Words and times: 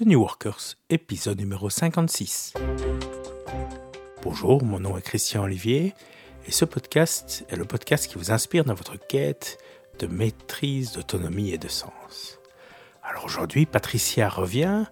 de 0.00 0.06
New 0.06 0.20
Workers, 0.20 0.76
épisode 0.88 1.38
numéro 1.38 1.68
56. 1.68 2.54
Bonjour, 4.22 4.64
mon 4.64 4.80
nom 4.80 4.96
est 4.96 5.02
Christian 5.02 5.42
Olivier 5.42 5.92
et 6.46 6.50
ce 6.50 6.64
podcast 6.64 7.44
est 7.50 7.56
le 7.56 7.66
podcast 7.66 8.06
qui 8.06 8.16
vous 8.16 8.32
inspire 8.32 8.64
dans 8.64 8.72
votre 8.72 8.96
quête 8.96 9.58
de 9.98 10.06
maîtrise, 10.06 10.92
d'autonomie 10.92 11.50
et 11.50 11.58
de 11.58 11.68
sens. 11.68 12.38
Alors 13.02 13.26
aujourd'hui, 13.26 13.66
Patricia 13.66 14.30
revient 14.30 14.86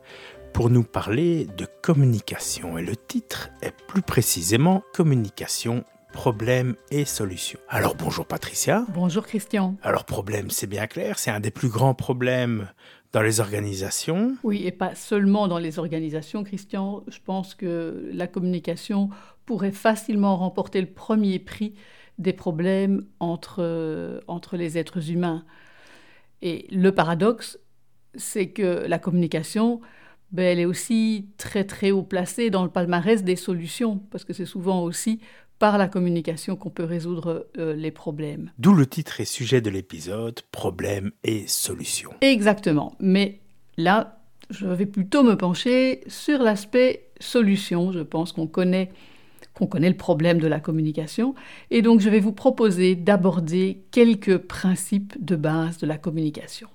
pour 0.52 0.68
nous 0.68 0.84
parler 0.84 1.46
de 1.56 1.66
communication 1.80 2.76
et 2.76 2.82
le 2.82 2.94
titre 2.94 3.48
est 3.62 3.74
plus 3.86 4.02
précisément 4.02 4.82
Communication 4.92 5.84
problèmes 6.12 6.74
et 6.90 7.04
solutions. 7.04 7.60
Alors 7.68 7.94
bonjour 7.94 8.26
Patricia. 8.26 8.84
Bonjour 8.88 9.26
Christian. 9.26 9.76
Alors 9.82 10.04
problème, 10.04 10.50
c'est 10.50 10.66
bien 10.66 10.86
clair, 10.86 11.18
c'est 11.18 11.30
un 11.30 11.40
des 11.40 11.50
plus 11.50 11.68
grands 11.68 11.94
problèmes 11.94 12.68
dans 13.12 13.22
les 13.22 13.40
organisations. 13.40 14.36
Oui, 14.42 14.66
et 14.66 14.72
pas 14.72 14.94
seulement 14.94 15.48
dans 15.48 15.58
les 15.58 15.78
organisations, 15.78 16.44
Christian. 16.44 17.04
Je 17.08 17.18
pense 17.24 17.54
que 17.54 18.10
la 18.12 18.26
communication 18.26 19.10
pourrait 19.46 19.72
facilement 19.72 20.36
remporter 20.36 20.80
le 20.80 20.86
premier 20.86 21.38
prix 21.38 21.74
des 22.18 22.32
problèmes 22.32 23.06
entre, 23.20 24.22
entre 24.26 24.56
les 24.56 24.76
êtres 24.76 25.10
humains. 25.10 25.44
Et 26.42 26.66
le 26.70 26.92
paradoxe, 26.92 27.58
c'est 28.14 28.50
que 28.50 28.86
la 28.86 28.98
communication, 28.98 29.80
ben, 30.32 30.44
elle 30.44 30.58
est 30.58 30.64
aussi 30.64 31.28
très 31.38 31.64
très 31.64 31.90
haut 31.90 32.02
placée 32.02 32.50
dans 32.50 32.64
le 32.64 32.70
palmarès 32.70 33.22
des 33.22 33.36
solutions, 33.36 33.98
parce 34.10 34.24
que 34.24 34.32
c'est 34.32 34.46
souvent 34.46 34.82
aussi 34.82 35.20
par 35.58 35.78
la 35.78 35.88
communication 35.88 36.56
qu'on 36.56 36.70
peut 36.70 36.84
résoudre 36.84 37.46
euh, 37.58 37.74
les 37.74 37.90
problèmes. 37.90 38.52
D'où 38.58 38.72
le 38.72 38.86
titre 38.86 39.20
et 39.20 39.24
sujet 39.24 39.60
de 39.60 39.70
l'épisode, 39.70 40.40
Problèmes 40.52 41.10
et 41.24 41.46
solutions. 41.46 42.12
Exactement. 42.20 42.94
Mais 43.00 43.40
là, 43.76 44.18
je 44.50 44.66
vais 44.66 44.86
plutôt 44.86 45.22
me 45.22 45.36
pencher 45.36 46.00
sur 46.06 46.38
l'aspect 46.38 47.08
solution. 47.20 47.92
Je 47.92 48.00
pense 48.00 48.32
qu'on 48.32 48.46
connaît, 48.46 48.90
qu'on 49.54 49.66
connaît 49.66 49.90
le 49.90 49.96
problème 49.96 50.38
de 50.38 50.46
la 50.46 50.60
communication. 50.60 51.34
Et 51.70 51.82
donc, 51.82 52.00
je 52.00 52.08
vais 52.08 52.20
vous 52.20 52.32
proposer 52.32 52.94
d'aborder 52.94 53.82
quelques 53.90 54.38
principes 54.38 55.22
de 55.22 55.36
base 55.36 55.78
de 55.78 55.86
la 55.86 55.98
communication. 55.98 56.68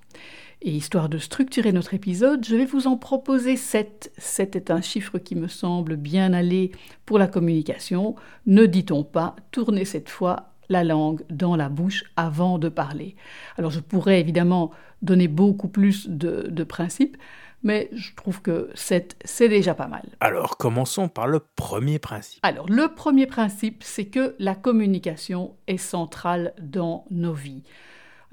Et 0.66 0.70
histoire 0.70 1.10
de 1.10 1.18
structurer 1.18 1.72
notre 1.72 1.92
épisode, 1.92 2.42
je 2.42 2.56
vais 2.56 2.64
vous 2.64 2.86
en 2.86 2.96
proposer 2.96 3.54
7. 3.54 4.10
7 4.16 4.56
est 4.56 4.70
un 4.70 4.80
chiffre 4.80 5.18
qui 5.18 5.34
me 5.34 5.46
semble 5.46 5.96
bien 5.96 6.32
aller 6.32 6.72
pour 7.04 7.18
la 7.18 7.26
communication. 7.26 8.14
Ne 8.46 8.64
dit-on 8.64 9.04
pas, 9.04 9.36
tournez 9.50 9.84
cette 9.84 10.08
fois 10.08 10.54
la 10.70 10.82
langue 10.82 11.22
dans 11.28 11.54
la 11.54 11.68
bouche 11.68 12.04
avant 12.16 12.58
de 12.58 12.70
parler. 12.70 13.14
Alors 13.58 13.70
je 13.70 13.80
pourrais 13.80 14.20
évidemment 14.20 14.70
donner 15.02 15.28
beaucoup 15.28 15.68
plus 15.68 16.08
de, 16.08 16.46
de 16.48 16.64
principes, 16.64 17.18
mais 17.62 17.90
je 17.92 18.14
trouve 18.14 18.40
que 18.40 18.70
7, 18.74 19.18
c'est 19.22 19.50
déjà 19.50 19.74
pas 19.74 19.86
mal. 19.86 20.08
Alors 20.20 20.56
commençons 20.56 21.08
par 21.08 21.26
le 21.26 21.40
premier 21.40 21.98
principe. 21.98 22.40
Alors 22.42 22.70
le 22.70 22.88
premier 22.88 23.26
principe, 23.26 23.82
c'est 23.84 24.06
que 24.06 24.34
la 24.38 24.54
communication 24.54 25.56
est 25.66 25.76
centrale 25.76 26.54
dans 26.58 27.04
nos 27.10 27.34
vies. 27.34 27.64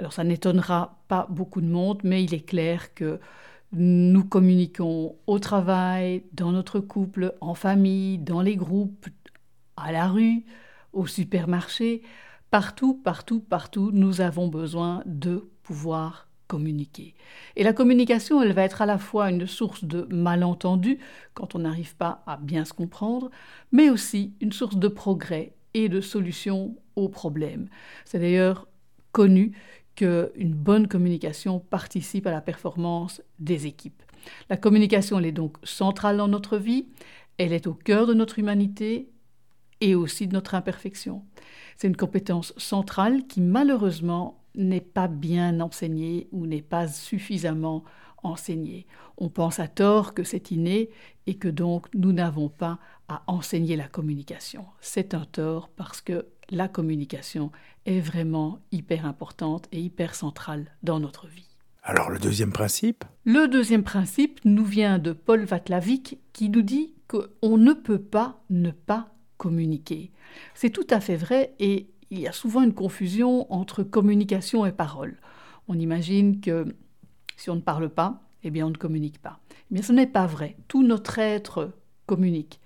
Alors 0.01 0.13
ça 0.13 0.23
n'étonnera 0.23 0.99
pas 1.07 1.27
beaucoup 1.29 1.61
de 1.61 1.67
monde, 1.67 1.99
mais 2.03 2.23
il 2.23 2.33
est 2.33 2.43
clair 2.43 2.95
que 2.95 3.19
nous 3.71 4.25
communiquons 4.25 5.15
au 5.27 5.37
travail, 5.37 6.23
dans 6.33 6.51
notre 6.51 6.79
couple, 6.79 7.35
en 7.39 7.53
famille, 7.53 8.17
dans 8.17 8.41
les 8.41 8.55
groupes, 8.55 9.05
à 9.77 9.91
la 9.91 10.07
rue, 10.07 10.43
au 10.91 11.05
supermarché. 11.05 12.01
Partout, 12.49 12.95
partout, 12.95 13.41
partout, 13.41 13.91
nous 13.93 14.21
avons 14.21 14.47
besoin 14.47 15.03
de 15.05 15.47
pouvoir 15.61 16.27
communiquer. 16.47 17.13
Et 17.55 17.63
la 17.63 17.71
communication, 17.71 18.41
elle 18.41 18.53
va 18.53 18.63
être 18.63 18.81
à 18.81 18.87
la 18.87 18.97
fois 18.97 19.29
une 19.29 19.45
source 19.45 19.83
de 19.83 20.07
malentendus 20.09 20.97
quand 21.35 21.53
on 21.53 21.59
n'arrive 21.59 21.95
pas 21.95 22.23
à 22.25 22.37
bien 22.37 22.65
se 22.65 22.73
comprendre, 22.73 23.29
mais 23.71 23.91
aussi 23.91 24.33
une 24.41 24.51
source 24.51 24.77
de 24.77 24.87
progrès 24.87 25.53
et 25.75 25.89
de 25.89 26.01
solutions 26.01 26.75
aux 26.95 27.07
problèmes. 27.07 27.69
C'est 28.03 28.17
d'ailleurs 28.17 28.67
connu 29.11 29.53
qu'une 30.01 30.55
bonne 30.55 30.87
communication 30.87 31.59
participe 31.59 32.25
à 32.25 32.31
la 32.31 32.41
performance 32.41 33.21
des 33.37 33.67
équipes. 33.67 34.01
La 34.49 34.57
communication, 34.57 35.19
elle 35.19 35.27
est 35.27 35.31
donc 35.31 35.57
centrale 35.63 36.17
dans 36.17 36.27
notre 36.27 36.57
vie, 36.57 36.87
elle 37.37 37.53
est 37.53 37.67
au 37.67 37.75
cœur 37.75 38.07
de 38.07 38.15
notre 38.15 38.39
humanité 38.39 39.11
et 39.79 39.93
aussi 39.93 40.27
de 40.27 40.33
notre 40.33 40.55
imperfection. 40.55 41.23
C'est 41.77 41.87
une 41.87 41.95
compétence 41.95 42.53
centrale 42.57 43.27
qui 43.27 43.41
malheureusement 43.41 44.43
n'est 44.55 44.81
pas 44.81 45.07
bien 45.07 45.59
enseignée 45.59 46.27
ou 46.31 46.47
n'est 46.47 46.63
pas 46.63 46.87
suffisamment 46.87 47.83
enseignée. 48.23 48.87
On 49.17 49.29
pense 49.29 49.59
à 49.59 49.67
tort 49.67 50.15
que 50.15 50.23
c'est 50.23 50.49
inné 50.49 50.89
et 51.27 51.35
que 51.35 51.47
donc 51.47 51.87
nous 51.93 52.11
n'avons 52.11 52.49
pas 52.49 52.79
à 53.07 53.21
enseigner 53.27 53.75
la 53.75 53.87
communication. 53.87 54.65
C'est 54.79 55.13
un 55.13 55.25
tort 55.25 55.69
parce 55.69 56.01
que 56.01 56.25
la 56.51 56.67
communication 56.67 57.51
est 57.85 57.99
vraiment 57.99 58.59
hyper 58.71 59.05
importante 59.05 59.67
et 59.71 59.81
hyper 59.81 60.13
centrale 60.13 60.67
dans 60.83 60.99
notre 60.99 61.27
vie. 61.27 61.47
Alors 61.83 62.11
le 62.11 62.19
deuxième 62.19 62.51
principe? 62.51 63.05
Le 63.25 63.47
deuxième 63.47 63.83
principe 63.83 64.39
nous 64.45 64.65
vient 64.65 64.99
de 64.99 65.13
Paul 65.13 65.45
Vatlavik 65.45 66.19
qui 66.33 66.49
nous 66.49 66.61
dit 66.61 66.93
qu'on 67.07 67.57
ne 67.57 67.73
peut 67.73 68.01
pas 68.01 68.39
ne 68.51 68.69
pas 68.69 69.09
communiquer. 69.37 70.11
C'est 70.53 70.69
tout 70.69 70.85
à 70.91 70.99
fait 70.99 71.15
vrai 71.15 71.55
et 71.59 71.87
il 72.11 72.19
y 72.19 72.27
a 72.27 72.31
souvent 72.31 72.61
une 72.61 72.73
confusion 72.73 73.51
entre 73.51 73.81
communication 73.81 74.65
et 74.65 74.71
parole. 74.71 75.17
On 75.67 75.79
imagine 75.79 76.39
que 76.39 76.75
si 77.37 77.49
on 77.49 77.55
ne 77.55 77.61
parle 77.61 77.89
pas, 77.89 78.21
eh 78.43 78.51
bien 78.51 78.67
on 78.67 78.69
ne 78.69 78.75
communique 78.75 79.19
pas. 79.19 79.39
Mais 79.71 79.81
ce 79.81 79.93
n'est 79.93 80.07
pas 80.07 80.27
vrai. 80.27 80.57
Tout 80.67 80.83
notre 80.83 81.17
être 81.17 81.71
communique. 82.05 82.59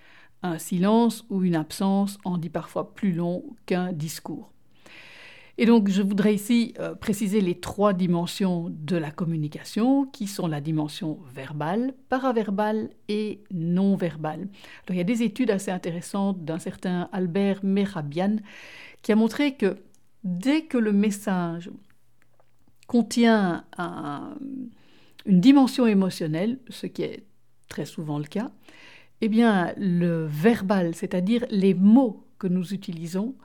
Un 0.46 0.60
silence 0.60 1.26
ou 1.30 1.44
une 1.44 1.56
absence 1.56 2.18
en 2.24 2.38
dit 2.38 2.50
parfois 2.50 2.94
plus 2.94 3.12
long 3.12 3.44
qu'un 3.66 3.92
discours. 3.92 4.52
Et 5.58 5.66
donc, 5.66 5.90
je 5.90 6.02
voudrais 6.02 6.36
ici 6.36 6.74
euh, 6.80 6.96
préciser 6.96 7.40
les 7.40 7.60
trois 7.60 7.94
dimensions 7.94 8.68
de 8.70 8.98
la 8.98 9.10
communication, 9.10 10.06
qui 10.06 10.28
sont 10.28 10.48
la 10.48 10.60
dimension 10.60 11.20
verbale, 11.34 11.94
paraverbale 12.10 12.90
et 13.08 13.42
non 13.52 13.96
verbale. 13.96 14.50
il 14.90 14.96
y 14.96 15.00
a 15.00 15.06
des 15.06 15.24
études 15.24 15.52
assez 15.52 15.72
intéressantes 15.72 16.44
d'un 16.44 16.60
certain 16.60 17.10
Albert 17.14 17.64
Merabian 17.64 18.38
qui 19.02 19.14
a 19.14 19.16
montré 19.16 19.56
que 19.56 19.78
dès 20.24 20.64
que 20.64 20.78
le 20.78 20.92
message 20.92 21.72
contient 22.88 23.64
une 25.26 25.40
dimension 25.40 25.88
émotionnelle, 25.88 26.60
ce 26.70 26.86
qui 26.86 27.04
est 27.04 27.24
très 27.70 27.86
souvent 27.86 28.20
le 28.20 28.26
cas, 28.26 28.52
eh 29.22 29.30
bien, 29.30 29.74
le 29.78 30.26
verbal, 30.26 30.96
c'est-à-dire 30.96 31.46
les 31.50 31.74
mots 31.74 32.26
que 32.38 32.48
nous 32.48 32.74
utilisons, 32.74 33.36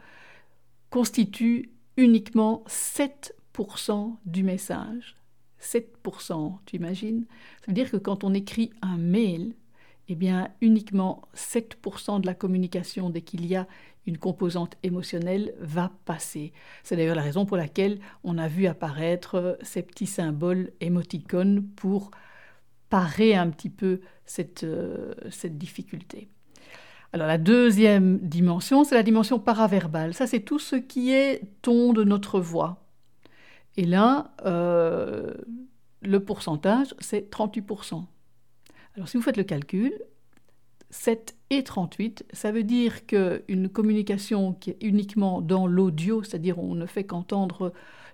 constitue 0.91 1.71
uniquement 1.97 2.65
7% 2.69 4.17
du 4.27 4.43
message. 4.43 5.17
7%, 5.61 6.59
tu 6.67 6.77
imagines 6.77 7.27
Ça 7.61 7.67
veut 7.69 7.75
dire 7.75 7.91
que 7.91 7.97
quand 7.97 8.25
on 8.25 8.35
écrit 8.35 8.71
un 8.83 8.97
mail, 8.97 9.55
eh 10.09 10.15
bien, 10.15 10.49
uniquement 10.61 11.23
7% 11.37 12.21
de 12.21 12.27
la 12.27 12.35
communication, 12.35 13.11
dès 13.11 13.21
qu'il 13.21 13.47
y 13.47 13.55
a 13.55 13.69
une 14.07 14.19
composante 14.19 14.77
émotionnelle, 14.83 15.55
va 15.61 15.93
passer. 16.05 16.53
C'est 16.83 16.97
d'ailleurs 16.97 17.15
la 17.15 17.23
raison 17.23 17.47
pour 17.47 17.57
laquelle 17.57 18.01
on 18.25 18.39
a 18.39 18.49
vu 18.49 18.67
apparaître 18.67 19.59
ces 19.63 19.83
petits 19.83 20.07
symboles 20.07 20.73
émoticônes 20.81 21.65
pour 21.77 22.11
parer 22.91 23.35
un 23.35 23.49
petit 23.49 23.71
peu 23.71 24.01
cette, 24.27 24.65
euh, 24.65 25.15
cette 25.31 25.57
difficulté. 25.57 26.29
Alors 27.13 27.27
la 27.27 27.39
deuxième 27.39 28.19
dimension, 28.19 28.85
c'est 28.85 28.95
la 28.95 29.03
dimension 29.03 29.39
paraverbale. 29.39 30.15
Ça, 30.15 30.27
c'est 30.27 30.41
tout 30.41 30.59
ce 30.59 30.77
qui 30.77 31.13
est 31.13 31.41
ton 31.63 31.93
de 31.93 32.05
notre 32.05 32.39
voix. 32.41 32.85
Et 33.77 33.85
là, 33.85 34.35
euh, 34.45 35.35
le 36.03 36.21
pourcentage, 36.21 36.95
c'est 36.99 37.31
38%. 37.31 38.05
Alors 38.97 39.09
si 39.09 39.17
vous 39.17 39.23
faites 39.23 39.37
le 39.37 39.45
calcul, 39.45 39.93
7 40.91 41.37
et 41.51 41.63
38, 41.63 42.25
ça 42.33 42.53
veut 42.53 42.65
dire 42.65 43.07
qu'une 43.07 43.69
communication 43.69 44.55
qui 44.55 44.71
est 44.71 44.79
uniquement 44.81 45.41
dans 45.41 45.67
l'audio, 45.67 46.23
c'est-à-dire 46.23 46.59
on 46.59 46.75
ne 46.75 46.87
fait 46.87 47.05
qu'entendre 47.05 47.73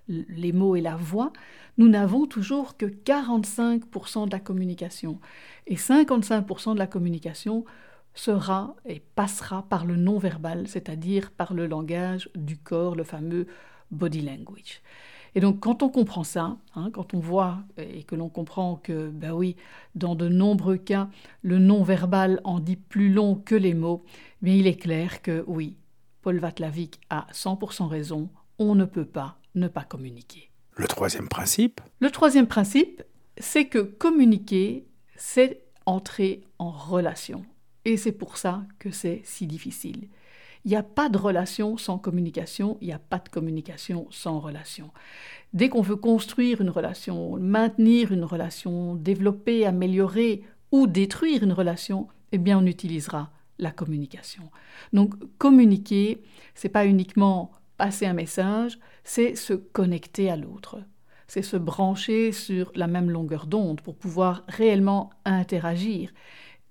les 0.08 0.52
mots 0.52 0.76
et 0.76 0.80
la 0.80 0.96
voix, 0.96 1.32
nous 1.78 1.88
n'avons 1.88 2.26
toujours 2.26 2.76
que 2.76 2.86
45% 2.86 4.26
de 4.26 4.30
la 4.30 4.40
communication. 4.40 5.20
Et 5.66 5.76
55% 5.76 6.74
de 6.74 6.78
la 6.78 6.86
communication 6.86 7.64
sera 8.14 8.76
et 8.86 9.02
passera 9.14 9.66
par 9.68 9.84
le 9.84 9.96
non-verbal, 9.96 10.68
c'est-à-dire 10.68 11.30
par 11.30 11.54
le 11.54 11.66
langage 11.66 12.30
du 12.34 12.56
corps, 12.56 12.94
le 12.94 13.04
fameux 13.04 13.46
body 13.90 14.22
language. 14.22 14.80
Et 15.36 15.40
donc 15.40 15.60
quand 15.60 15.82
on 15.82 15.90
comprend 15.90 16.24
ça, 16.24 16.56
hein, 16.74 16.90
quand 16.90 17.12
on 17.12 17.20
voit 17.20 17.58
et 17.76 18.04
que 18.04 18.14
l'on 18.14 18.30
comprend 18.30 18.76
que, 18.76 19.10
ben 19.10 19.32
oui, 19.32 19.54
dans 19.94 20.14
de 20.14 20.28
nombreux 20.28 20.78
cas, 20.78 21.10
le 21.42 21.58
non-verbal 21.58 22.40
en 22.42 22.58
dit 22.58 22.76
plus 22.76 23.12
long 23.12 23.34
que 23.34 23.54
les 23.54 23.74
mots, 23.74 24.02
mais 24.40 24.58
il 24.58 24.66
est 24.66 24.76
clair 24.78 25.20
que 25.20 25.44
oui, 25.46 25.76
Paul 26.22 26.38
Vatlavik 26.38 27.00
a 27.10 27.26
100% 27.34 27.86
raison, 27.86 28.30
on 28.58 28.74
ne 28.74 28.86
peut 28.86 29.04
pas 29.04 29.36
ne 29.54 29.68
pas 29.68 29.84
communiquer. 29.84 30.50
Le 30.74 30.88
troisième 30.88 31.28
principe? 31.28 31.82
Le 32.00 32.10
troisième 32.10 32.46
principe, 32.46 33.02
c'est 33.36 33.66
que 33.66 33.80
communiquer, 33.80 34.86
c'est 35.16 35.64
entrer 35.84 36.44
en 36.58 36.70
relation. 36.70 37.44
Et 37.84 37.98
c'est 37.98 38.12
pour 38.12 38.38
ça 38.38 38.64
que 38.78 38.90
c'est 38.90 39.20
si 39.24 39.46
difficile. 39.46 40.08
Il 40.66 40.70
n'y 40.70 40.76
a 40.76 40.82
pas 40.82 41.08
de 41.08 41.16
relation 41.16 41.76
sans 41.76 41.96
communication, 41.96 42.76
il 42.80 42.88
n'y 42.88 42.92
a 42.92 42.98
pas 42.98 43.20
de 43.20 43.28
communication 43.28 44.08
sans 44.10 44.40
relation. 44.40 44.90
Dès 45.52 45.68
qu'on 45.68 45.80
veut 45.80 45.94
construire 45.94 46.60
une 46.60 46.70
relation, 46.70 47.36
maintenir 47.38 48.10
une 48.10 48.24
relation, 48.24 48.96
développer, 48.96 49.64
améliorer 49.64 50.42
ou 50.72 50.88
détruire 50.88 51.44
une 51.44 51.52
relation, 51.52 52.08
eh 52.32 52.38
bien 52.38 52.58
on 52.58 52.66
utilisera 52.66 53.30
la 53.60 53.70
communication. 53.70 54.50
Donc 54.92 55.14
communiquer, 55.38 56.24
c'est 56.56 56.68
pas 56.68 56.84
uniquement 56.84 57.52
passer 57.76 58.06
un 58.06 58.12
message, 58.12 58.80
c'est 59.04 59.36
se 59.36 59.52
connecter 59.52 60.30
à 60.30 60.36
l'autre. 60.36 60.80
C'est 61.28 61.42
se 61.42 61.56
brancher 61.56 62.32
sur 62.32 62.72
la 62.74 62.88
même 62.88 63.10
longueur 63.10 63.46
d'onde 63.46 63.80
pour 63.82 63.94
pouvoir 63.94 64.42
réellement 64.48 65.10
interagir. 65.24 66.10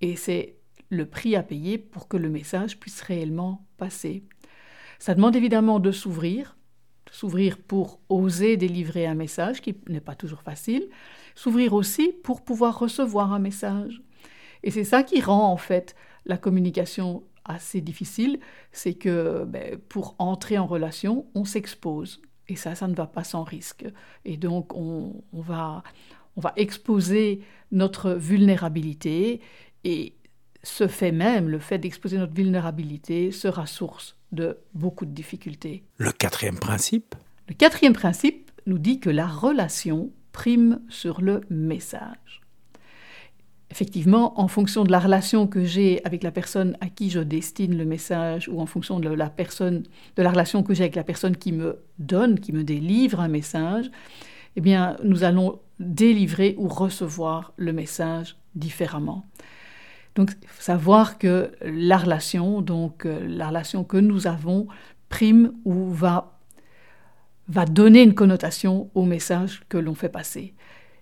Et 0.01 0.17
c'est 0.17 0.54
le 0.89 1.05
prix 1.05 1.35
à 1.35 1.43
payer 1.43 1.77
pour 1.77 2.07
que 2.07 2.17
le 2.17 2.29
message 2.29 2.79
puisse 2.79 3.01
réellement 3.01 3.65
passer. 3.77 4.23
Ça 4.99 5.15
demande 5.15 5.35
évidemment 5.35 5.79
de 5.79 5.91
s'ouvrir, 5.91 6.57
s'ouvrir 7.11 7.57
pour 7.57 7.99
oser 8.09 8.57
délivrer 8.57 9.05
un 9.05 9.15
message 9.15 9.61
qui 9.61 9.75
n'est 9.87 10.01
pas 10.01 10.15
toujours 10.15 10.41
facile, 10.41 10.89
s'ouvrir 11.33 11.73
aussi 11.73 12.13
pour 12.23 12.43
pouvoir 12.43 12.79
recevoir 12.79 13.33
un 13.33 13.39
message. 13.39 14.01
Et 14.63 14.71
c'est 14.71 14.83
ça 14.83 15.03
qui 15.03 15.21
rend 15.21 15.51
en 15.51 15.57
fait 15.57 15.95
la 16.25 16.37
communication 16.37 17.23
assez 17.45 17.81
difficile, 17.81 18.39
c'est 18.71 18.95
que 18.95 19.45
ben, 19.45 19.77
pour 19.89 20.15
entrer 20.17 20.57
en 20.57 20.65
relation, 20.65 21.27
on 21.35 21.45
s'expose. 21.45 22.21
Et 22.47 22.55
ça, 22.55 22.75
ça 22.75 22.87
ne 22.87 22.95
va 22.95 23.07
pas 23.07 23.23
sans 23.23 23.43
risque. 23.43 23.85
Et 24.23 24.37
donc, 24.37 24.75
on, 24.75 25.23
va, 25.33 25.83
on 26.35 26.41
va 26.41 26.53
exposer 26.55 27.41
notre 27.71 28.11
vulnérabilité 28.11 29.41
et 29.83 30.15
ce 30.65 30.87
fait 30.87 31.11
même, 31.11 31.47
le 31.47 31.59
fait 31.59 31.77
d'exposer 31.77 32.17
notre 32.17 32.33
vulnérabilité, 32.33 33.31
sera 33.31 33.67
source 33.67 34.17
de 34.31 34.57
beaucoup 34.73 35.05
de 35.05 35.11
difficultés. 35.11 35.83
Le 35.97 36.11
quatrième 36.11 36.57
principe 36.57 37.13
Le 37.47 37.53
quatrième 37.53 37.93
principe 37.93 38.51
nous 38.65 38.79
dit 38.79 38.99
que 38.99 39.11
la 39.11 39.27
relation 39.27 40.09
prime 40.31 40.81
sur 40.89 41.21
le 41.21 41.41
message. 41.51 42.41
Effectivement, 43.69 44.39
en 44.39 44.47
fonction 44.47 44.83
de 44.83 44.91
la 44.91 44.99
relation 44.99 45.45
que 45.45 45.63
j'ai 45.65 46.03
avec 46.03 46.23
la 46.23 46.31
personne 46.31 46.75
à 46.81 46.89
qui 46.89 47.11
je 47.11 47.19
destine 47.19 47.77
le 47.77 47.85
message, 47.85 48.49
ou 48.49 48.59
en 48.59 48.65
fonction 48.65 48.99
de 48.99 49.09
la 49.09 49.29
personne, 49.29 49.83
de 50.15 50.23
la 50.23 50.31
relation 50.31 50.63
que 50.63 50.73
j'ai 50.73 50.83
avec 50.83 50.95
la 50.95 51.03
personne 51.03 51.37
qui 51.37 51.51
me 51.51 51.79
donne, 51.99 52.39
qui 52.39 52.53
me 52.53 52.63
délivre 52.63 53.19
un 53.19 53.27
message, 53.27 53.91
eh 54.55 54.61
bien, 54.61 54.97
nous 55.03 55.23
allons 55.23 55.59
délivrer 55.79 56.55
ou 56.57 56.67
recevoir 56.67 57.53
le 57.57 57.71
message 57.71 58.35
différemment. 58.55 59.25
Donc, 60.15 60.31
savoir 60.59 61.17
que 61.17 61.51
la 61.61 61.97
relation, 61.97 62.61
donc 62.61 63.05
euh, 63.05 63.25
la 63.27 63.49
relation 63.49 63.83
que 63.83 63.97
nous 63.97 64.27
avons, 64.27 64.67
prime 65.09 65.53
ou 65.65 65.89
va, 65.89 66.39
va 67.49 67.65
donner 67.65 68.01
une 68.01 68.15
connotation 68.15 68.89
au 68.95 69.03
message 69.03 69.63
que 69.67 69.77
l'on 69.77 69.93
fait 69.93 70.09
passer. 70.09 70.53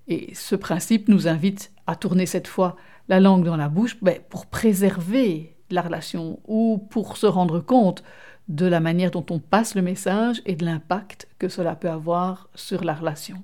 Et 0.08 0.34
ce 0.34 0.56
principe 0.56 1.08
nous 1.08 1.28
invite 1.28 1.72
à 1.88 1.96
tourner 1.96 2.26
cette 2.26 2.48
fois 2.48 2.76
la 3.08 3.20
langue 3.20 3.46
dans 3.46 3.56
la 3.56 3.70
bouche 3.70 3.98
ben, 4.02 4.20
pour 4.30 4.48
préserver 4.48 5.56
la 5.70 5.82
relation 5.82 6.40
ou 6.48 6.78
pour 6.90 7.18
se 7.18 7.26
rendre 7.26 7.60
compte 7.60 8.04
de 8.48 8.66
la 8.66 8.80
manière 8.80 9.12
dont 9.12 9.26
on 9.30 9.40
passe 9.40 9.76
le 9.76 9.82
message 9.82 10.42
et 10.46 10.56
de 10.56 10.66
l'impact 10.66 11.28
que 11.40 11.48
cela 11.48 11.76
peut 11.76 11.90
avoir 11.90 12.50
sur 12.56 12.84
la 12.84 12.94
relation. 12.94 13.44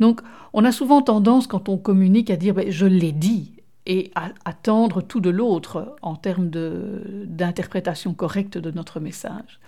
Donc, 0.00 0.20
on 0.52 0.64
a 0.64 0.72
souvent 0.72 1.02
tendance, 1.02 1.46
quand 1.46 1.68
on 1.68 1.78
communique, 1.78 2.30
à 2.30 2.36
dire 2.36 2.54
ben, 2.54 2.70
je 2.70 2.86
l'ai 2.86 3.12
dit, 3.12 3.61
et 3.86 4.12
attendre 4.44 5.02
tout 5.02 5.20
de 5.20 5.30
l'autre 5.30 5.96
en 6.02 6.14
termes 6.14 6.48
d'interprétation 6.50 8.14
correcte 8.14 8.58
de 8.58 8.70
notre 8.70 9.00
message. 9.00 9.60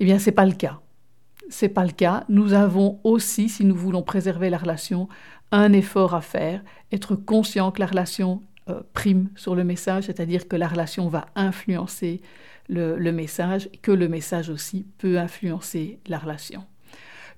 Eh 0.00 0.04
bien, 0.04 0.18
ce 0.18 0.26
n'est 0.26 0.34
pas 0.34 0.46
le 0.46 0.52
cas. 0.52 0.80
C'est 1.50 1.68
pas 1.68 1.84
le 1.84 1.92
cas. 1.92 2.24
Nous 2.28 2.52
avons 2.52 3.00
aussi, 3.04 3.48
si 3.48 3.64
nous 3.64 3.74
voulons 3.74 4.02
préserver 4.02 4.48
la 4.48 4.58
relation, 4.58 5.08
un 5.50 5.72
effort 5.72 6.14
à 6.14 6.20
faire, 6.20 6.62
être 6.92 7.14
conscient 7.14 7.70
que 7.72 7.80
la 7.80 7.86
relation 7.86 8.42
euh, 8.68 8.82
prime 8.92 9.30
sur 9.34 9.54
le 9.54 9.64
message, 9.64 10.04
c'est-à-dire 10.04 10.46
que 10.46 10.56
la 10.56 10.68
relation 10.68 11.08
va 11.08 11.26
influencer 11.34 12.20
le, 12.68 12.96
le 12.96 13.12
message, 13.12 13.68
que 13.82 13.92
le 13.92 14.08
message 14.08 14.50
aussi 14.50 14.86
peut 14.98 15.18
influencer 15.18 16.00
la 16.06 16.18
relation. 16.18 16.64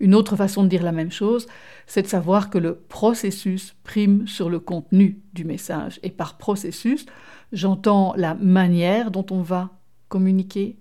Une 0.00 0.14
autre 0.14 0.34
façon 0.34 0.64
de 0.64 0.68
dire 0.68 0.82
la 0.82 0.92
même 0.92 1.10
chose, 1.10 1.46
c'est 1.86 2.02
de 2.02 2.06
savoir 2.06 2.48
que 2.48 2.56
le 2.56 2.74
processus 2.74 3.76
prime 3.84 4.26
sur 4.26 4.48
le 4.48 4.58
contenu 4.58 5.20
du 5.34 5.44
message. 5.44 6.00
Et 6.02 6.10
par 6.10 6.38
processus, 6.38 7.04
j'entends 7.52 8.14
la 8.16 8.34
manière 8.34 9.10
dont 9.10 9.26
on 9.30 9.42
va 9.42 9.70
communiquer, 10.08 10.78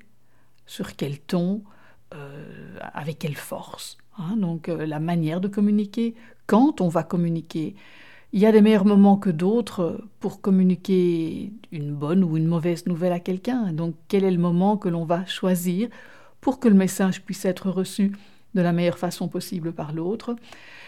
sur 0.66 0.96
quel 0.96 1.20
ton, 1.20 1.64
euh, 2.16 2.78
avec 2.94 3.20
quelle 3.20 3.36
force. 3.36 3.98
Hein. 4.18 4.36
donc 4.36 4.68
euh, 4.68 4.86
la 4.86 5.00
manière 5.00 5.42
de 5.42 5.48
communiquer, 5.48 6.16
quand 6.46 6.82
on 6.82 6.88
va 6.88 7.04
communiquer. 7.04 7.76
Il 8.32 8.40
y 8.40 8.46
a 8.46 8.52
des 8.52 8.62
meilleurs 8.62 8.86
moments 8.86 9.18
que 9.18 9.30
d'autres 9.30 10.04
pour 10.20 10.40
communiquer 10.40 11.52
une 11.72 11.94
bonne 11.94 12.24
ou 12.24 12.38
une 12.38 12.46
mauvaise 12.46 12.86
nouvelle 12.86 13.14
à 13.14 13.20
quelqu'un. 13.20 13.74
Donc 13.74 13.96
quel 14.08 14.24
est 14.24 14.32
le 14.32 14.38
moment 14.38 14.78
que 14.78 14.90
l'on 14.90 15.04
va 15.04 15.26
choisir 15.26 15.90
pour 16.40 16.60
que 16.60 16.68
le 16.68 16.76
message 16.76 17.24
puisse 17.24 17.46
être 17.46 17.70
reçu? 17.70 18.14
De 18.60 18.64
la 18.64 18.74
meilleure 18.74 19.00
façon 19.00 19.30
possible 19.30 19.72
par 19.72 19.94
l'autre, 19.94 20.36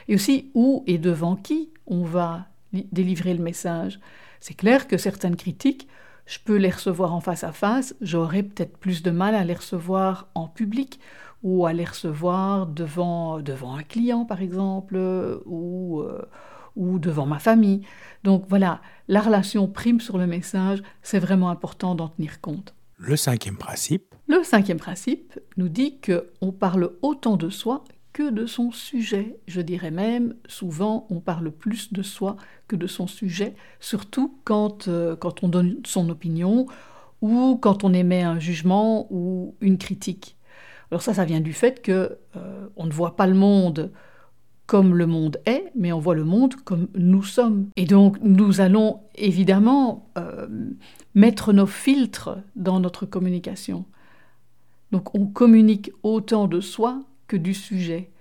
et 0.10 0.16
aussi 0.16 0.52
où 0.54 0.84
et 0.88 0.98
devant 0.98 1.38
qui 1.38 1.70
on 1.88 2.04
va 2.04 2.48
délivrer 2.74 3.34
le 3.34 3.44
message. 3.44 4.00
C'est 4.42 4.54
clair 4.54 4.88
que 4.88 4.98
certaines 4.98 5.38
critiques, 5.38 5.88
je 6.26 6.38
peux 6.44 6.58
les 6.58 6.70
recevoir 6.70 7.14
en 7.14 7.22
face 7.22 7.46
à 7.46 7.54
face, 7.54 7.96
j'aurais 8.02 8.44
peut-être 8.44 8.78
plus 8.78 9.04
de 9.04 9.12
mal 9.12 9.36
à 9.36 9.46
les 9.46 9.54
recevoir 9.54 10.28
en 10.36 10.48
public 10.48 11.00
ou 11.44 11.66
à 11.66 11.74
les 11.74 11.86
recevoir 11.86 12.68
devant, 12.68 13.40
devant 13.40 13.76
un 13.76 13.84
client 13.84 14.26
par 14.26 14.42
exemple 14.42 14.98
ou, 15.46 16.02
euh, 16.02 16.22
ou 16.76 17.00
devant 17.00 17.26
ma 17.26 17.40
famille. 17.40 17.82
Donc 18.24 18.46
voilà, 18.50 18.82
la 19.08 19.22
relation 19.22 19.68
prime 19.68 20.02
sur 20.02 20.18
le 20.18 20.28
message, 20.28 20.84
c'est 21.02 21.20
vraiment 21.20 21.50
important 21.50 21.96
d'en 21.96 22.10
tenir 22.10 22.42
compte. 22.42 22.76
Le 24.28 24.44
cinquième 24.44 24.78
principe. 24.78 25.40
Nous 25.58 25.70
dit 25.70 26.00
qu'on 26.00 26.52
parle 26.52 26.92
autant 27.02 27.36
de 27.36 27.50
soi 27.50 27.84
que 28.14 28.30
de 28.30 28.46
son 28.46 28.72
sujet. 28.72 29.40
Je 29.48 29.60
dirais 29.60 29.90
même, 29.90 30.36
souvent, 30.48 31.08
on 31.10 31.20
parle 31.20 31.50
plus 31.50 31.92
de 31.92 32.04
soi 32.04 32.38
que 32.68 32.76
de 32.76 32.86
son 32.86 33.08
sujet, 33.08 33.56
surtout 33.80 34.38
quand, 34.44 34.88
euh, 34.88 35.16
quand 35.16 35.44
on 35.44 35.48
donne 35.48 35.78
son 35.84 36.10
opinion 36.10 36.68
ou 37.22 37.58
quand 37.60 37.84
on 37.84 37.92
émet 37.92 38.22
un 38.22 38.38
jugement 38.38 39.08
ou 39.10 39.56
une 39.62 39.80
critique. 39.80 40.38
Alors 40.92 41.02
ça, 41.02 41.16
ça 41.16 41.26
vient 41.26 41.42
du 41.42 41.54
fait 41.54 41.82
que 41.82 42.20
euh, 42.36 42.68
on 42.76 42.86
ne 42.86 42.92
voit 42.92 43.16
pas 43.16 43.26
le 43.26 43.34
monde 43.34 43.92
comme 44.72 44.96
le 44.96 45.06
monde 45.06 45.38
est, 45.46 45.70
mais 45.76 45.92
on 45.92 46.00
voit 46.00 46.16
le 46.16 46.24
monde 46.24 46.56
comme 46.64 46.88
nous 46.96 47.24
sommes. 47.24 47.68
Et 47.76 47.84
donc 47.84 48.18
nous 48.22 48.62
allons 48.62 49.02
évidemment 49.16 50.10
euh, 50.18 50.48
mettre 51.14 51.52
nos 51.52 51.66
filtres 51.66 52.38
dans 52.56 52.80
notre 52.80 53.06
communication. 53.06 53.84
Donc 54.94 55.14
on 55.14 55.26
communique 55.26 55.92
autant 56.04 56.48
de 56.48 56.62
soi 56.62 57.02
que 57.28 57.36
du 57.36 57.54
sujet. 57.54 58.12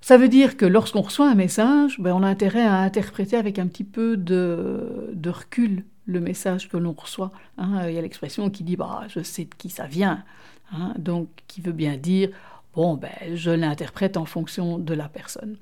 Ça 0.00 0.16
veut 0.16 0.30
dire 0.30 0.56
que 0.56 0.64
lorsqu'on 0.64 1.02
reçoit 1.02 1.28
un 1.28 1.34
message, 1.34 2.00
ben 2.00 2.14
on 2.14 2.22
a 2.22 2.28
intérêt 2.28 2.64
à 2.64 2.78
interpréter 2.78 3.36
avec 3.36 3.58
un 3.58 3.66
petit 3.66 3.84
peu 3.84 4.16
de, 4.16 5.12
recul 5.26 5.84
le 6.06 6.20
message 6.20 6.70
que 6.70 6.78
l'on 6.78 6.94
reçoit. 6.94 7.30
Hein. 7.58 7.86
Il 7.88 7.94
y 7.94 7.98
a 7.98 8.00
l'expression 8.00 8.48
qui 8.48 8.64
dit 8.64 8.76
bah, 8.76 9.02
je 9.08 9.20
sais 9.22 9.44
de 9.44 9.54
qui 9.54 9.68
ça 9.68 9.84
vient, 9.84 10.24
hein. 10.72 10.94
donc 10.96 11.28
qui 11.46 11.60
veut 11.60 11.72
bien 11.72 11.98
dire 11.98 12.30
Bon, 12.78 12.94
ben, 12.94 13.34
je 13.34 13.50
l'interprète 13.50 14.16
en 14.16 14.24
fonction 14.24 14.78
de 14.78 14.94
la 14.94 15.08
personne. 15.08 15.56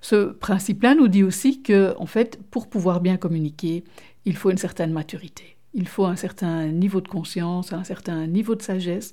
Ce 0.00 0.32
principe-là 0.32 0.96
nous 0.96 1.06
dit 1.06 1.22
aussi 1.22 1.62
que, 1.62 1.94
en 1.96 2.06
fait, 2.06 2.40
pour 2.50 2.68
pouvoir 2.68 3.00
bien 3.00 3.16
communiquer, 3.18 3.84
il 4.24 4.34
faut 4.36 4.50
une 4.50 4.58
certaine 4.58 4.90
maturité. 4.92 5.56
Il 5.74 5.86
faut 5.86 6.06
un 6.06 6.16
certain 6.16 6.66
niveau 6.66 7.00
de 7.00 7.06
conscience, 7.06 7.72
un 7.72 7.84
certain 7.84 8.26
niveau 8.26 8.56
de 8.56 8.62
sagesse 8.62 9.12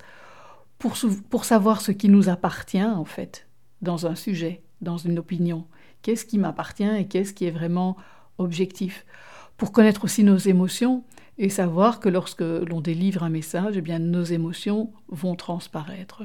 pour, 0.79 0.95
pour 1.29 1.45
savoir 1.45 1.81
ce 1.81 1.91
qui 1.91 2.09
nous 2.09 2.27
appartient, 2.27 2.83
en 2.83 3.05
fait, 3.05 3.45
dans 3.83 4.07
un 4.07 4.15
sujet, 4.15 4.63
dans 4.81 4.97
une 4.97 5.19
opinion. 5.19 5.67
Qu'est-ce 6.01 6.25
qui 6.25 6.39
m'appartient 6.39 6.89
et 6.97 7.05
qu'est-ce 7.05 7.35
qui 7.35 7.45
est 7.45 7.51
vraiment 7.51 7.97
objectif? 8.39 9.05
Pour 9.57 9.71
connaître 9.71 10.05
aussi 10.05 10.23
nos 10.23 10.37
émotions 10.37 11.03
et 11.37 11.49
savoir 11.49 11.99
que 11.99 12.09
lorsque 12.09 12.41
l'on 12.41 12.81
délivre 12.81 13.21
un 13.21 13.29
message, 13.29 13.77
eh 13.77 13.81
bien, 13.81 13.99
nos 13.99 14.23
émotions 14.23 14.91
vont 15.09 15.35
transparaître. 15.35 16.23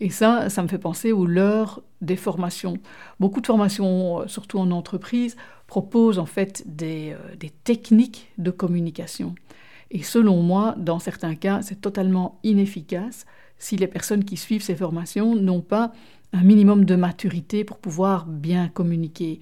Et 0.00 0.10
ça, 0.10 0.50
ça 0.50 0.62
me 0.62 0.68
fait 0.68 0.78
penser 0.78 1.12
aux 1.12 1.26
l'heure 1.26 1.82
des 2.00 2.16
formations. 2.16 2.78
Beaucoup 3.20 3.40
de 3.40 3.46
formations, 3.46 4.20
euh, 4.20 4.26
surtout 4.26 4.58
en 4.58 4.70
entreprise, 4.70 5.36
proposent 5.66 6.18
en 6.18 6.26
fait 6.26 6.62
des, 6.66 7.12
euh, 7.12 7.36
des 7.36 7.50
techniques 7.50 8.30
de 8.38 8.50
communication. 8.50 9.34
Et 9.90 10.02
selon 10.02 10.42
moi, 10.42 10.74
dans 10.76 10.98
certains 10.98 11.34
cas, 11.34 11.62
c'est 11.62 11.80
totalement 11.80 12.38
inefficace 12.42 13.26
si 13.58 13.76
les 13.76 13.86
personnes 13.86 14.24
qui 14.24 14.36
suivent 14.36 14.62
ces 14.62 14.74
formations 14.74 15.34
n'ont 15.34 15.60
pas 15.60 15.92
un 16.32 16.42
minimum 16.42 16.84
de 16.84 16.96
maturité 16.96 17.64
pour 17.64 17.78
pouvoir 17.78 18.26
bien 18.26 18.68
communiquer. 18.68 19.40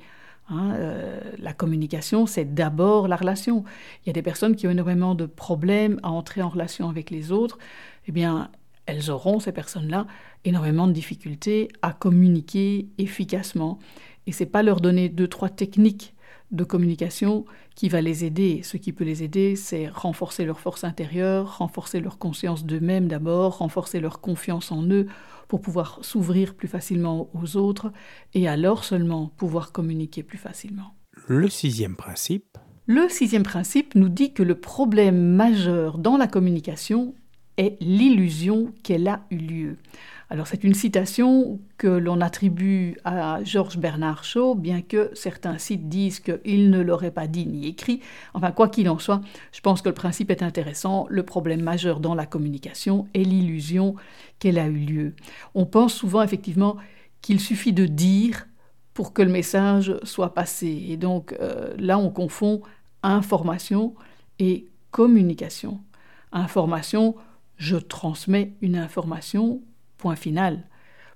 Hein, 0.48 0.74
euh, 0.74 1.20
la 1.38 1.54
communication, 1.54 2.26
c'est 2.26 2.54
d'abord 2.54 3.08
la 3.08 3.16
relation. 3.16 3.64
Il 4.04 4.08
y 4.08 4.10
a 4.10 4.12
des 4.12 4.22
personnes 4.22 4.54
qui 4.54 4.66
ont 4.66 4.70
énormément 4.70 5.14
de 5.14 5.24
problèmes 5.24 5.98
à 6.02 6.10
entrer 6.10 6.42
en 6.42 6.50
relation 6.50 6.90
avec 6.90 7.10
les 7.10 7.32
autres. 7.32 7.58
Eh 8.06 8.12
bien, 8.12 8.50
elles 8.86 9.10
auront, 9.10 9.40
ces 9.40 9.52
personnes-là, 9.52 10.06
énormément 10.44 10.86
de 10.86 10.92
difficultés 10.92 11.68
à 11.82 11.92
communiquer 11.92 12.88
efficacement. 12.98 13.78
Et 14.26 14.32
c'est 14.32 14.46
pas 14.46 14.62
leur 14.62 14.80
donner 14.80 15.08
deux, 15.08 15.28
trois 15.28 15.48
techniques 15.48 16.14
de 16.50 16.64
communication 16.64 17.44
qui 17.74 17.88
va 17.88 18.00
les 18.00 18.24
aider. 18.24 18.60
Ce 18.62 18.76
qui 18.76 18.92
peut 18.92 19.04
les 19.04 19.22
aider, 19.22 19.56
c'est 19.56 19.88
renforcer 19.88 20.44
leur 20.44 20.60
force 20.60 20.84
intérieure, 20.84 21.58
renforcer 21.58 22.00
leur 22.00 22.18
conscience 22.18 22.64
d'eux-mêmes 22.64 23.08
d'abord, 23.08 23.58
renforcer 23.58 24.00
leur 24.00 24.20
confiance 24.20 24.70
en 24.70 24.84
eux 24.84 25.06
pour 25.48 25.60
pouvoir 25.60 25.98
s'ouvrir 26.02 26.54
plus 26.54 26.68
facilement 26.68 27.30
aux 27.34 27.56
autres 27.56 27.92
et 28.34 28.48
alors 28.48 28.84
seulement 28.84 29.28
pouvoir 29.36 29.72
communiquer 29.72 30.22
plus 30.22 30.38
facilement. 30.38 30.94
Le 31.26 31.48
sixième 31.48 31.96
principe. 31.96 32.58
Le 32.86 33.08
sixième 33.08 33.42
principe 33.42 33.94
nous 33.94 34.08
dit 34.08 34.32
que 34.32 34.42
le 34.42 34.58
problème 34.58 35.34
majeur 35.34 35.98
dans 35.98 36.16
la 36.16 36.26
communication 36.26 37.14
est 37.56 37.76
l'illusion 37.80 38.72
qu'elle 38.82 39.08
a 39.08 39.20
eu 39.30 39.36
lieu. 39.36 39.76
Alors 40.32 40.46
c'est 40.46 40.64
une 40.64 40.72
citation 40.72 41.60
que 41.76 41.86
l'on 41.86 42.22
attribue 42.22 42.96
à 43.04 43.44
Georges 43.44 43.76
Bernard 43.76 44.24
Shaw, 44.24 44.54
bien 44.54 44.80
que 44.80 45.10
certains 45.12 45.58
sites 45.58 45.90
disent 45.90 46.20
qu'il 46.20 46.70
ne 46.70 46.80
l'aurait 46.80 47.10
pas 47.10 47.26
dit 47.26 47.46
ni 47.46 47.66
écrit. 47.66 48.00
Enfin, 48.32 48.50
quoi 48.50 48.68
qu'il 48.68 48.88
en 48.88 48.98
soit, 48.98 49.20
je 49.52 49.60
pense 49.60 49.82
que 49.82 49.90
le 49.90 49.94
principe 49.94 50.30
est 50.30 50.42
intéressant. 50.42 51.06
Le 51.10 51.22
problème 51.22 51.60
majeur 51.60 52.00
dans 52.00 52.14
la 52.14 52.24
communication 52.24 53.06
est 53.12 53.24
l'illusion 53.24 53.94
qu'elle 54.38 54.58
a 54.58 54.68
eu 54.68 54.78
lieu. 54.78 55.14
On 55.54 55.66
pense 55.66 55.92
souvent 55.92 56.22
effectivement 56.22 56.78
qu'il 57.20 57.38
suffit 57.38 57.74
de 57.74 57.84
dire 57.84 58.46
pour 58.94 59.12
que 59.12 59.20
le 59.20 59.30
message 59.30 59.94
soit 60.02 60.32
passé. 60.32 60.86
Et 60.88 60.96
donc 60.96 61.34
euh, 61.40 61.74
là, 61.78 61.98
on 61.98 62.08
confond 62.08 62.62
information 63.02 63.94
et 64.38 64.66
communication. 64.92 65.80
Information, 66.32 67.16
je 67.62 67.76
transmets 67.76 68.54
une 68.60 68.76
information 68.76 69.62
point 69.96 70.16
final. 70.16 70.64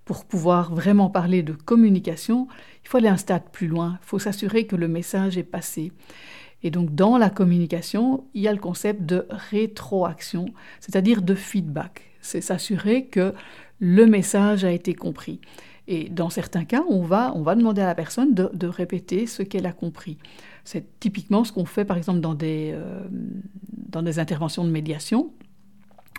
Pour 0.05 0.25
pouvoir 0.25 0.73
vraiment 0.73 1.11
parler 1.11 1.43
de 1.43 1.53
communication, 1.53 2.47
il 2.85 2.89
faut 2.89 2.99
aller 2.99 3.09
un 3.09 3.17
stade 3.17 3.51
plus 3.51 3.67
loin, 3.67 3.99
il 4.01 4.07
faut 4.07 4.21
s'assurer 4.21 4.65
que 4.65 4.77
le 4.77 4.87
message 4.87 5.37
est 5.37 5.43
passé. 5.43 5.91
Et 6.63 6.71
donc 6.71 6.95
dans 6.95 7.19
la 7.19 7.31
communication, 7.31 8.29
il 8.33 8.43
y 8.43 8.49
a 8.49 8.53
le 8.53 8.61
concept 8.61 9.03
de 9.03 9.27
rétroaction, 9.29 10.47
c'est-à-dire 10.79 11.21
de 11.21 11.35
feedback. 11.35 12.03
C'est 12.21 12.41
s'assurer 12.41 13.07
que 13.07 13.35
le 13.81 14.07
message 14.07 14.65
a 14.65 14.71
été 14.71 14.95
compris. 14.95 15.41
Et 15.89 16.09
dans 16.09 16.31
certains 16.31 16.65
cas, 16.65 16.85
on 16.89 17.03
va, 17.03 17.33
on 17.35 17.43
va 17.43 17.57
demander 17.57 17.83
à 17.83 17.87
la 17.87 17.97
personne 17.97 18.35
de, 18.35 18.67
répéter 18.69 19.27
ce 19.27 19.43
qu'elle 19.43 19.67
a 19.67 19.73
compris. 19.73 20.17
C'est 20.63 21.01
typiquement 21.01 21.43
ce 21.43 21.53
qu'on 21.53 21.65
fait 21.65 21.85
par 21.85 21.97
exemple 21.97 22.21
dans 22.21 22.35
des, 22.35 22.71
euh, 22.73 23.05
dans 23.89 24.03
des 24.03 24.21
interventions 24.21 24.65
de 24.65 24.71
médiation 24.71 25.33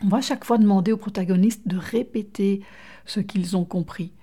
on 0.04 0.10
va 0.10 0.22
chaque 0.22 0.46
fois 0.46 0.58
demander 0.58 0.92
aux 0.92 0.98
protagonistes 0.98 1.68
de 1.68 1.77
répéter 1.77 2.62
ce 3.06 3.20
qu'ils 3.20 3.58
ont 3.58 3.66
compris, 3.66 4.13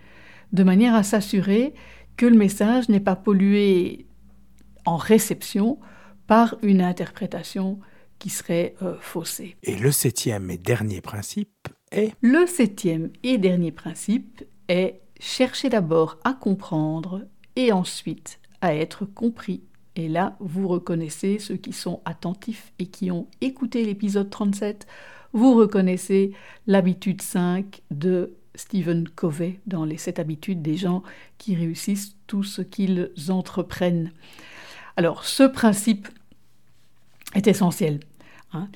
de 0.52 0.62
manière 0.62 0.94
à 0.94 1.02
s'assurer 1.02 1.74
que 2.16 2.26
le 2.26 2.36
message 2.36 2.88
n'est 2.88 3.00
pas 3.00 3.16
pollué 3.16 4.06
en 4.84 4.96
réception 4.96 5.78
par 6.26 6.56
une 6.62 6.80
interprétation 6.80 7.80
qui 8.18 8.30
serait 8.30 8.74
euh, 8.82 8.96
faussée. 9.00 9.56
Et 9.62 9.76
le 9.76 9.90
septième 9.90 10.50
et 10.50 10.58
dernier 10.58 11.00
principe 11.00 11.68
est 11.90 12.12
Le 12.20 12.46
septième 12.46 13.10
et 13.22 13.38
dernier 13.38 13.72
principe 13.72 14.44
est 14.68 15.00
chercher 15.18 15.68
d'abord 15.68 16.18
à 16.24 16.32
comprendre 16.32 17.26
et 17.56 17.72
ensuite 17.72 18.40
à 18.60 18.74
être 18.74 19.04
compris. 19.04 19.64
Et 19.96 20.08
là, 20.08 20.36
vous 20.40 20.66
reconnaissez 20.68 21.38
ceux 21.38 21.56
qui 21.56 21.72
sont 21.72 22.00
attentifs 22.04 22.72
et 22.78 22.86
qui 22.86 23.10
ont 23.10 23.28
écouté 23.40 23.84
l'épisode 23.84 24.30
37 24.30 24.86
vous 25.34 25.52
reconnaissez 25.54 26.32
l'habitude 26.66 27.20
5 27.20 27.82
de 27.90 28.32
Stephen 28.54 29.08
Covey 29.08 29.58
dans 29.66 29.84
les 29.84 29.96
sept 29.96 30.18
habitudes 30.20 30.62
des 30.62 30.76
gens 30.76 31.02
qui 31.38 31.56
réussissent 31.56 32.14
tout 32.28 32.44
ce 32.44 32.62
qu'ils 32.62 33.10
entreprennent. 33.28 34.12
Alors, 34.96 35.24
ce 35.24 35.42
principe 35.42 36.08
est 37.34 37.48
essentiel. 37.48 37.98
Hein. 38.52 38.68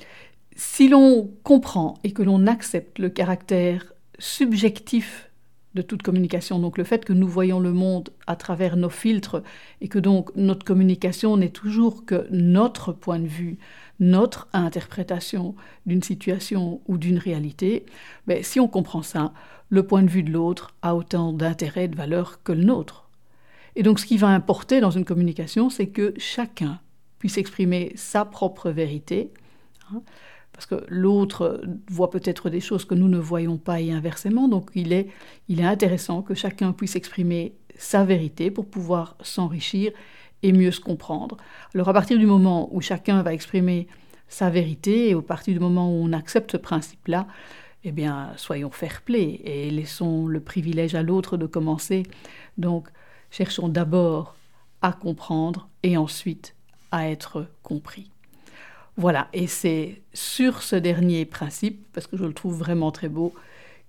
Si 0.55 0.89
l'on 0.89 1.31
comprend 1.43 1.97
et 2.03 2.11
que 2.11 2.23
l'on 2.23 2.45
accepte 2.45 2.99
le 2.99 3.09
caractère 3.09 3.93
subjectif 4.19 5.29
de 5.75 5.81
toute 5.81 6.03
communication, 6.03 6.59
donc 6.59 6.77
le 6.77 6.83
fait 6.83 7.05
que 7.05 7.13
nous 7.13 7.27
voyons 7.27 7.61
le 7.61 7.71
monde 7.71 8.09
à 8.27 8.35
travers 8.35 8.75
nos 8.75 8.89
filtres 8.89 9.41
et 9.79 9.87
que 9.87 9.99
donc 9.99 10.35
notre 10.35 10.65
communication 10.65 11.37
n'est 11.37 11.51
toujours 11.51 12.05
que 12.05 12.27
notre 12.31 12.91
point 12.91 13.19
de 13.19 13.27
vue, 13.27 13.59
notre 13.99 14.47
interprétation 14.53 15.55
d'une 15.85 16.03
situation 16.03 16.81
ou 16.87 16.97
d'une 16.97 17.17
réalité, 17.17 17.85
mais 18.27 18.43
si 18.43 18.59
on 18.59 18.67
comprend 18.67 19.03
ça, 19.03 19.33
le 19.69 19.83
point 19.83 20.03
de 20.03 20.09
vue 20.09 20.23
de 20.23 20.31
l'autre 20.31 20.73
a 20.81 20.95
autant 20.95 21.33
d'intérêt 21.33 21.85
et 21.85 21.87
de 21.87 21.95
valeur 21.95 22.41
que 22.43 22.51
le 22.51 22.63
nôtre. 22.63 23.09
Et 23.75 23.83
donc 23.83 23.99
ce 23.99 24.05
qui 24.05 24.17
va 24.17 24.29
importer 24.29 24.81
dans 24.81 24.91
une 24.91 25.05
communication, 25.05 25.69
c'est 25.69 25.87
que 25.87 26.13
chacun 26.17 26.79
puisse 27.19 27.37
exprimer 27.37 27.91
sa 27.95 28.25
propre 28.25 28.71
vérité, 28.71 29.31
hein, 29.91 30.01
parce 30.53 30.65
que 30.65 30.83
l'autre 30.87 31.61
voit 31.89 32.09
peut-être 32.09 32.49
des 32.49 32.59
choses 32.59 32.85
que 32.85 32.95
nous 32.95 33.07
ne 33.07 33.19
voyons 33.19 33.57
pas 33.57 33.79
et 33.79 33.91
inversement, 33.91 34.47
donc 34.47 34.71
il 34.75 34.91
est, 34.91 35.07
il 35.47 35.59
est 35.59 35.65
intéressant 35.65 36.21
que 36.21 36.33
chacun 36.33 36.73
puisse 36.73 36.95
exprimer 36.95 37.53
sa 37.77 38.03
vérité 38.03 38.51
pour 38.51 38.65
pouvoir 38.65 39.15
s'enrichir 39.21 39.91
et 40.43 40.51
mieux 40.51 40.71
se 40.71 40.79
comprendre. 40.79 41.37
Alors 41.73 41.89
à 41.89 41.93
partir 41.93 42.17
du 42.17 42.25
moment 42.25 42.69
où 42.73 42.81
chacun 42.81 43.21
va 43.21 43.33
exprimer 43.33 43.87
sa 44.27 44.49
vérité 44.49 45.09
et 45.09 45.13
à 45.13 45.21
partir 45.21 45.53
du 45.53 45.59
moment 45.59 45.89
où 45.89 46.03
on 46.03 46.13
accepte 46.13 46.51
ce 46.51 46.57
principe-là, 46.57 47.27
eh 47.83 47.91
bien, 47.91 48.33
soyons 48.35 48.69
fair-play 48.69 49.41
et 49.43 49.69
laissons 49.71 50.27
le 50.27 50.39
privilège 50.39 50.95
à 50.95 51.03
l'autre 51.03 51.37
de 51.37 51.45
commencer. 51.45 52.03
Donc, 52.57 52.89
cherchons 53.31 53.69
d'abord 53.69 54.35
à 54.81 54.91
comprendre 54.91 55.69
et 55.83 55.97
ensuite 55.97 56.55
à 56.91 57.09
être 57.09 57.47
compris. 57.63 58.11
Voilà, 58.97 59.29
et 59.31 59.47
c'est 59.47 60.01
sur 60.13 60.61
ce 60.61 60.75
dernier 60.75 61.25
principe, 61.25 61.87
parce 61.93 62.05
que 62.05 62.17
je 62.17 62.25
le 62.25 62.33
trouve 62.33 62.57
vraiment 62.57 62.91
très 62.91 63.07
beau, 63.07 63.33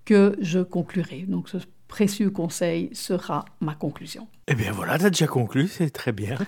que 0.05 0.37
je 0.41 0.61
conclurai. 0.61 1.25
Donc 1.27 1.49
ce 1.49 1.59
précieux 1.91 2.31
conseil 2.31 2.89
sera 2.95 3.45
ma 3.61 3.75
conclusion. 3.75 4.29
Eh 4.47 4.55
bien 4.55 4.73
voilà, 4.73 4.99
tu 4.99 5.05
as 5.05 5.11
déjà 5.11 5.27
conclu, 5.27 5.69
c'est 5.69 5.91
très 5.91 6.13
bien. 6.13 6.39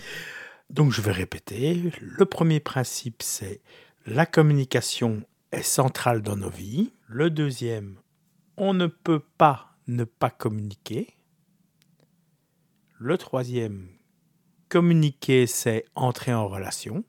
Donc 0.70 0.92
je 0.92 1.02
vais 1.02 1.12
répéter. 1.12 1.92
Le 2.00 2.24
premier 2.24 2.58
principe, 2.58 3.22
c'est 3.22 3.60
la 4.06 4.26
communication 4.26 5.22
est 5.52 5.62
centrale 5.62 6.22
dans 6.22 6.36
nos 6.36 6.50
vies. 6.50 6.92
Le 7.06 7.30
deuxième, 7.30 7.98
on 8.56 8.74
ne 8.74 8.86
peut 8.86 9.22
pas 9.36 9.76
ne 9.86 10.04
pas 10.04 10.30
communiquer. 10.30 11.16
Le 12.98 13.16
troisième, 13.16 13.88
communiquer, 14.68 15.46
c'est 15.46 15.84
entrer 15.94 16.32
en 16.32 16.48
relation. 16.48 17.04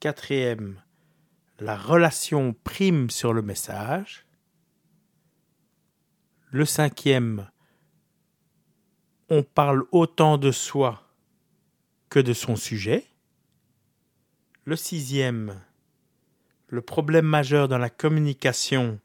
Quatrième, 0.00 0.82
la 1.60 1.76
relation 1.76 2.54
prime 2.64 3.10
sur 3.10 3.32
le 3.32 3.42
message. 3.42 4.23
Le 6.54 6.64
cinquième, 6.64 7.50
on 9.28 9.42
parle 9.42 9.86
autant 9.90 10.38
de 10.38 10.52
soi 10.52 11.02
que 12.10 12.20
de 12.20 12.32
son 12.32 12.54
sujet. 12.54 13.04
Le 14.64 14.76
sixième, 14.76 15.60
le 16.68 16.80
problème 16.80 17.26
majeur 17.26 17.66
dans 17.66 17.78
la 17.78 17.90
communication, 17.90 19.00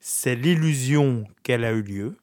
c'est 0.00 0.34
l'illusion 0.34 1.28
qu'elle 1.42 1.66
a 1.66 1.72
eu 1.72 1.82
lieu. 1.82 2.16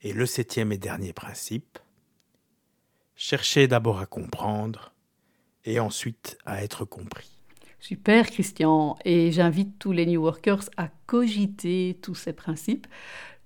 Et 0.00 0.14
le 0.14 0.24
septième 0.24 0.72
et 0.72 0.78
dernier 0.78 1.12
principe, 1.12 1.78
chercher 3.14 3.68
d'abord 3.68 4.00
à 4.00 4.06
comprendre 4.06 4.94
et 5.66 5.80
ensuite 5.80 6.38
à 6.46 6.64
être 6.64 6.86
compris. 6.86 7.39
Super 7.80 8.30
Christian, 8.30 8.96
et 9.04 9.32
j'invite 9.32 9.78
tous 9.78 9.92
les 9.92 10.06
New 10.06 10.22
Workers 10.22 10.68
à 10.76 10.88
cogiter 11.06 11.98
tous 12.02 12.14
ces 12.14 12.32
principes. 12.32 12.86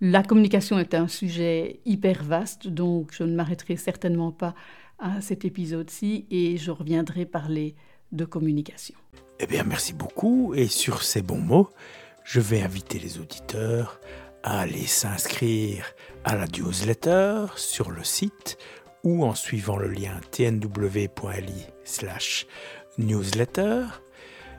La 0.00 0.22
communication 0.22 0.78
est 0.78 0.92
un 0.92 1.08
sujet 1.08 1.80
hyper 1.86 2.24
vaste, 2.24 2.66
donc 2.66 3.12
je 3.12 3.22
ne 3.22 3.34
m'arrêterai 3.34 3.76
certainement 3.76 4.32
pas 4.32 4.54
à 4.98 5.20
cet 5.20 5.44
épisode-ci 5.44 6.26
et 6.30 6.56
je 6.56 6.70
reviendrai 6.70 7.26
parler 7.26 7.74
de 8.12 8.24
communication. 8.24 8.94
Eh 9.40 9.46
bien, 9.46 9.64
merci 9.64 9.92
beaucoup. 9.92 10.52
Et 10.54 10.66
sur 10.66 11.02
ces 11.02 11.22
bons 11.22 11.40
mots, 11.40 11.70
je 12.24 12.40
vais 12.40 12.60
inviter 12.60 12.98
les 12.98 13.18
auditeurs 13.18 14.00
à 14.42 14.60
aller 14.60 14.86
s'inscrire 14.86 15.86
à 16.24 16.36
la 16.36 16.46
newsletter 16.46 17.46
sur 17.56 17.90
le 17.90 18.04
site 18.04 18.58
ou 19.04 19.24
en 19.24 19.34
suivant 19.34 19.76
le 19.76 19.88
lien 19.88 20.20
tnw.li 20.32 21.66
slash 21.84 22.46
newsletter. 22.98 23.84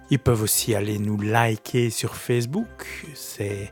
Ils 0.10 0.20
peuvent 0.20 0.44
aussi 0.44 0.76
aller 0.76 1.00
nous 1.00 1.20
liker 1.20 1.90
sur 1.90 2.16
Facebook, 2.16 3.06
c'est 3.14 3.72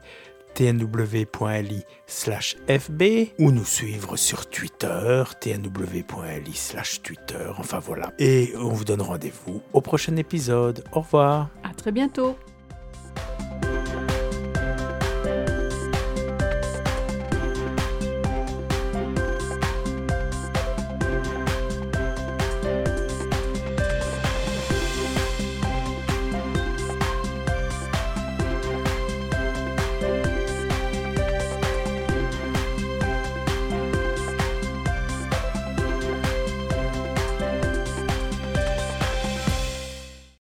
tnw.li 0.53 1.83
slash 2.05 2.55
fb 2.67 3.03
ou 3.39 3.51
nous 3.51 3.65
suivre 3.65 4.17
sur 4.17 4.49
Twitter, 4.49 5.23
tnw.li 5.39 6.53
slash 6.53 7.01
Twitter. 7.01 7.51
Enfin 7.57 7.79
voilà. 7.79 8.13
Et 8.19 8.53
on 8.57 8.69
vous 8.69 8.85
donne 8.85 9.01
rendez-vous 9.01 9.61
au 9.73 9.81
prochain 9.81 10.15
épisode. 10.17 10.83
Au 10.91 11.01
revoir. 11.01 11.49
À 11.63 11.73
très 11.73 11.91
bientôt. 11.91 12.35